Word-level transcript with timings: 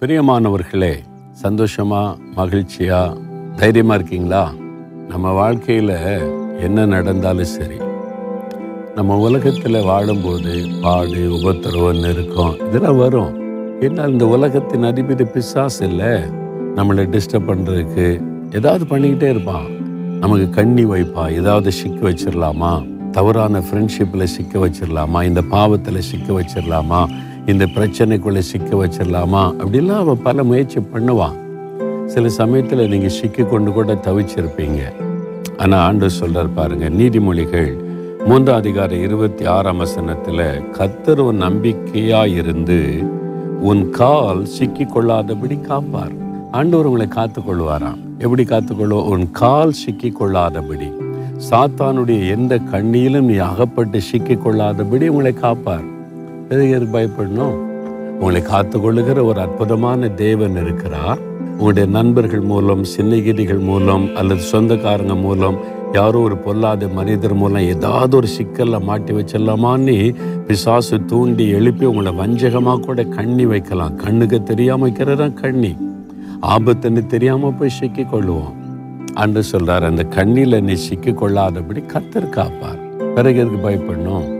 பிரியமானவர்களே 0.00 0.98
சந்தோஷமா 1.42 2.16
மகிழ்ச்சியா 2.36 3.16
தைரியமா 3.56 3.94
இருக்கீங்களா? 3.94 4.52
நம்ம 5.08 5.32
வாழ்க்கையில 5.40 5.92
என்ன 6.60 6.86
நடந்தாலும் 6.86 7.44
சரி 7.44 7.76
நம்ம 8.94 9.16
உலகத்தில் 9.18 9.82
வாழும்போது 9.82 10.66
பாடு 10.82 11.40
உபத்திரவம் 11.40 11.98
நெருக்கம் 11.98 12.56
இதெல்லாம் 12.68 12.96
வரும். 12.96 13.38
ஏன்னா 13.80 14.08
இந்த 14.08 14.26
உலகத்தின் 14.26 14.84
அதிபதி 14.84 15.26
பிசாஸ் 15.34 15.82
இல்லை 15.82 16.12
நம்மளை 16.76 17.06
டிஸ்டர்ப் 17.08 17.48
பண்ணுறதுக்கு 17.48 18.22
ஏதாவது 18.54 18.84
பண்ணிக்கிட்டே 18.84 19.28
இருப்பான். 19.28 19.66
நமக்கு 20.18 20.50
கண்ணி 20.50 20.84
வைப்பான் 20.84 21.32
ஏதாவது 21.32 21.72
சிக்க 21.72 22.10
வச்சிடலாமா 22.10 22.86
தவறான 23.10 23.58
ஃப்ரெண்ட்ஷிப்பில் 23.58 24.24
சிக்க 24.24 24.66
வச்சிடலாமா 24.66 25.22
இந்த 25.22 25.42
பாவத்தில் 25.42 26.00
சிக்க 26.00 26.40
வச்சிடலாமா 26.40 27.08
இந்த 27.50 27.64
பிரச்சனைக்குள்ளே 27.74 28.40
சிக்க 28.48 28.70
வச்சிடலாமா 28.80 29.42
அப்படிலாம் 29.60 30.02
அவன் 30.04 30.24
பல 30.26 30.42
முயற்சி 30.48 30.80
பண்ணுவான். 30.94 31.36
சில 32.12 32.28
சமயத்தில் 32.38 32.90
நீங்கள் 32.92 33.14
சிக்கி 33.18 33.44
கொண்டு 33.52 33.70
கூட 33.76 33.94
தவிச்சிருப்பீங்க. 34.06 34.80
ஆனால் 35.62 35.84
ஆண்டு 35.86 36.10
சொல்கிறார் 36.18 36.50
பாருங்க 36.58 36.86
நீதிமொழிகள் 36.98 37.70
மூன்றாம் 38.28 38.60
அதிகாரம் 38.62 39.04
இருபத்தி 39.06 39.44
ஆறாம் 39.56 39.82
வசனத்தில் 39.84 40.44
கத்தர் 40.78 41.24
உன் 41.28 41.42
நம்பிக்கையாக 41.46 42.36
இருந்து 42.40 42.78
உன் 43.70 43.84
கால் 44.00 44.44
சிக்கி 44.56 44.86
கொள்ளாதபடி 44.94 45.58
காப்பார். 45.68 46.14
ஆண்டவர் 46.58 46.88
உங்களை 46.92 47.08
காத்து 47.18 47.40
கொள்வாராம் 47.48 48.00
எப்படி 48.24 48.44
காத்துக்கொள்வோம் 48.54 49.10
உன் 49.14 49.28
கால் 49.42 49.78
சிக்கி 49.82 50.10
கொள்ளாதபடி 50.20 50.88
சாத்தானுடைய 51.50 52.20
எந்த 52.36 52.54
கண்ணியிலும் 52.72 53.30
நீ 53.30 53.36
அகப்பட்டு 53.50 54.00
சிக்கி 54.10 54.36
கொள்ளாதபடி 54.44 55.08
உங்களை 55.14 55.32
காப்பார். 55.46 55.86
எதுக்கு 56.48 56.70
எதுக்கு 56.70 56.98
பயப்படணும்? 56.98 57.56
உங்களை 58.12 58.42
காத்துக்கொள்ளுகிற 58.42 59.24
ஒரு 59.24 59.40
அற்புதமான 59.40 60.08
தேவன் 60.08 60.56
இருக்கிறார். 60.56 61.18
உங்களுடைய 61.50 61.90
நண்பர்கள் 61.90 62.40
மூலம் 62.40 62.84
சின்னகிரிகள் 62.84 63.58
மூலம் 63.58 64.16
அல்லது 64.16 64.40
சொந்தக்காரங்க 64.40 65.14
மூலம் 65.14 65.58
யாரோ 65.92 66.18
ஒரு 66.18 66.36
பொல்லாத 66.36 66.88
மனிதர் 66.88 67.34
மூலம் 67.34 67.62
ஏதாவது 67.62 68.16
ஒரு 68.16 68.26
சிக்கலில் 68.26 68.80
மாட்டி 68.80 69.12
வச்சிடலாமான்னு 69.12 70.14
பிசாசு 70.46 71.04
தூண்டி 71.04 71.48
எழுப்பி 71.48 71.84
உங்களை 71.84 72.12
வஞ்சகமாக 72.12 72.80
கூட 72.80 73.04
கண்ணி 73.04 73.46
வைக்கலாம். 73.46 73.94
கண்ணுக்கு 73.94 74.42
தெரியாமல் 74.42 74.80
வைக்கிறது 74.80 75.34
கண்ணி. 75.34 75.76
ஆபத்துன்னு 76.42 77.06
தெரியாமல் 77.06 77.54
போய் 77.54 77.68
சிக்கி 77.68 78.02
கொள்ளுவோம். 78.02 78.56
அன்று 79.14 79.42
சொல்கிறார் 79.42 79.84
அந்த 79.84 80.02
கண்ணியில் 80.02 80.62
நீ 80.62 80.74
சிக்கி 80.74 81.10
கொள்ளாதபடி 81.10 81.84
கத்தர் 81.94 82.28
காப்பார். 82.28 83.12
பிறகு 83.14 83.38
எதுக்கு 83.38 83.68
பயப்படணும்? 83.68 84.37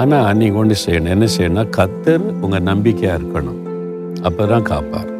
ஆனால் 0.00 0.36
நீங்க 0.36 0.58
ஒன்று 0.58 0.76
செய்யணும். 0.84 1.12
என்ன 1.16 1.26
செய்யணும் 1.36 1.68
கத்தர் 1.78 2.24
உங்கள் 2.44 2.62
நம்பிக்கையாக 2.62 3.18
இருக்கணும். 3.20 3.60
அப்போ 4.22 4.46
தான் 4.46 4.62
காப்பார். 4.62 5.10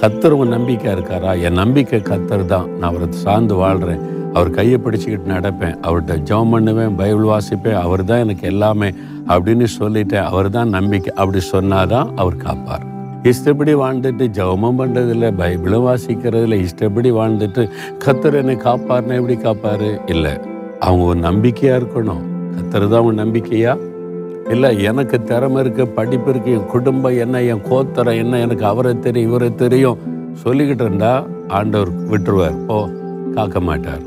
கத்தர் 0.00 0.30
உங்கள் 0.30 0.54
நம்பிக்கையாக 0.56 0.96
இருக்காரா? 0.96 1.40
என் 1.46 1.52
நம்பிக்கை 1.52 2.00
கத்தர் 2.00 2.44
தான் 2.46 2.66
நான் 2.78 2.88
அவரை 2.90 3.08
சார்ந்து 3.12 3.54
வாழ்கிறேன் 3.54 4.02
அவர் 4.36 4.50
கையை 4.50 4.78
பிடிச்சிக்கிட்டு 4.84 5.28
நடப்பேன். 5.34 5.76
அவர்கிட்ட 5.86 6.14
ஜெபம் 6.30 6.50
பண்ணுவேன் 6.50 6.96
பைபிள் 6.96 7.24
வாசிப்பேன். 7.24 7.74
அவர் 7.74 8.04
தான் 8.04 8.18
எனக்கு 8.18 8.46
எல்லாமே 8.46 8.88
அப்படின்னு 9.28 9.66
சொல்லிட்டேன். 9.80 10.22
அவர் 10.22 10.50
தான் 10.50 10.68
நம்பிக்கை. 10.68 11.12
அப்படி 11.14 11.40
சொன்னாதான் 11.52 12.10
அவர் 12.16 12.36
காப்பார். 12.36 12.84
இஷ்டப்படி 13.22 13.74
வாழ்ந்துட்டு 13.74 14.24
ஜெபமும் 14.38 14.78
பண்ணுறதில்ல 14.80 15.30
பைபிளும் 15.42 15.86
வாசிக்கிறதில்ல. 15.88 16.58
இஷ்டப்படி 16.66 17.10
வாழ்ந்துட்டு 17.10 17.68
கத்தர் 18.04 18.34
என்னை 18.34 18.56
காப்பார்னா 18.56 19.14
எப்படி 19.20 19.36
காப்பாரு? 19.48 20.00
இல்லை. 20.06 20.34
அவங்க 20.80 21.04
ஒரு 21.04 21.18
நம்பிக்கையாக 21.18 21.80
இருக்கணும். 21.80 22.24
கத்தர் 22.56 22.88
தான் 22.88 23.02
உன் 23.02 23.22
நம்பிக்கையா? 23.24 23.74
இல்லை 24.50 24.82
எனக்கு 24.82 25.22
திறமை 25.22 25.60
இருக்கு 25.60 25.88
படிப்பு 25.88 26.30
இருக்கு 26.30 26.50
என் 26.52 26.66
குடும்பம் 26.66 27.18
என்ன 27.18 27.42
என் 27.42 27.62
கோத்தரம் 27.70 28.16
என்ன 28.16 28.38
எனக்கு 28.38 28.64
அவரை 28.64 28.98
தெரியும் 28.98 29.28
இவரை 29.30 29.54
தெரியும். 29.54 29.98
சொல்லிக்கிட்டு 30.44 30.84
இருந்தா 30.84 31.26
ஆண்டவர் 31.48 31.90
விட்டுருவார். 32.10 32.66
ஓ 32.66 32.88
காக்க 33.34 33.60
மாட்டார். 33.60 34.02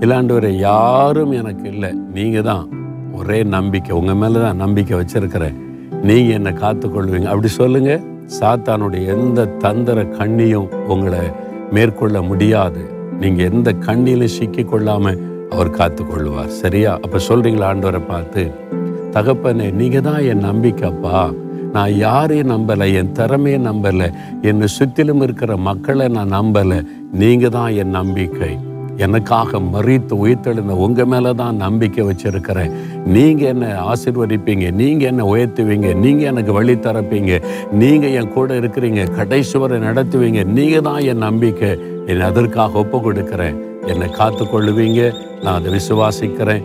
இல்லாண்டவர் 0.00 0.48
யாரும் 0.50 1.30
எனக்கு 1.30 1.68
இல்லை. 1.70 1.92
நீங்கள் 1.92 2.42
தான் 2.42 2.68
ஒரே 3.12 3.42
நம்பிக்கை. 3.42 3.96
உங்கள் 3.96 4.14
மேலே 4.14 4.40
தான் 4.40 4.56
நம்பிக்கை 4.56 4.98
வச்சிருக்கிறேன். 4.98 5.58
நீங்கள் 6.02 6.34
என்னை 6.34 6.52
காத்துக்கொள்வீங்க. 6.52 7.24
அப்படி 7.24 7.48
சொல்லுங்க. 7.48 8.00
சாத்தானுடைய 8.40 9.06
எந்த 9.06 9.44
தந்திர 9.44 10.02
கண்ணியும் 10.02 10.68
உங்களை 10.86 11.20
மேற்கொள்ள 11.70 12.22
முடியாது. 12.22 12.90
நீங்கள் 13.20 13.50
எந்த 13.50 13.72
கண்ணியிலும் 13.72 14.36
சிக்கி 14.38 14.62
கொள்ளாம 14.62 15.18
அவர் 15.50 15.70
காத்துக்கொள்வார் 15.70 16.46
சரியா? 16.46 16.92
அப்போ 16.94 17.18
சொல்கிறீங்களா 17.28 17.70
ஆண்டவரை 17.72 18.06
பார்த்து. 18.06 18.50
தகப்பனே 19.14 19.68
நீங்கள் 19.80 20.06
தான் 20.08 20.22
என் 20.32 20.44
நம்பிக்கைப்பா 20.48 21.20
நான் 21.74 21.92
யாரையும் 22.04 22.50
நம்பலை 22.52 22.86
என் 23.00 23.12
திறமையை 23.18 23.58
நம்பலை 23.66 24.06
என்னை 24.48 24.68
சுற்றிலும் 24.76 25.22
இருக்கிற 25.26 25.56
மக்களை 25.68 26.06
நான் 26.16 26.34
நம்பலை. 26.38 26.78
நீங்கள் 27.20 27.52
தான் 27.56 27.70
என் 27.82 27.96
நம்பிக்கை. 27.98 28.50
எனக்காக 29.04 29.60
மறித்து 29.74 30.14
உயிர்த்தெழுந்த 30.22 30.74
உங்கள் 30.84 31.08
மேலே 31.12 31.30
தான் 31.42 31.60
நம்பிக்கை 31.64 32.02
வச்சுருக்கிறேன். 32.08 32.72
நீங்கள் 33.14 33.50
என்ன 33.52 33.68
ஆசிர்வதிப்பீங்க 33.92 34.66
நீங்கள் 34.80 35.10
என்ன 35.10 35.22
உயர்த்துவீங்க 35.32 35.94
நீங்கள் 36.04 36.30
எனக்கு 36.32 36.52
வழி 36.58 36.74
தரப்பீங்க. 36.86 37.32
நீங்கள் 37.82 38.16
என் 38.18 38.34
கூட 38.36 38.58
இருக்கிறீங்க 38.62 39.04
கடைசி 39.20 39.58
வரை 39.58 39.78
நடத்துவீங்க. 39.86 40.42
நீங்கள் 40.58 40.86
தான் 40.88 41.00
என் 41.12 41.24
நம்பிக்கை. 41.28 41.72
என்னை 42.10 42.26
அதற்காக 42.30 42.78
ஒப்பு 42.82 43.00
கொடுக்கிறேன் 43.06 43.56
என்னை 43.92 44.10
காத்து 44.18 44.44
கொள்ளுவீங்க 44.44 45.00
நான் 45.44 45.56
அதை 45.60 45.70
விசுவாசிக்கிறேன். 45.78 46.64